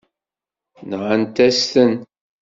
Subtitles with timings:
[0.89, 1.93] Nɣant-as-ten.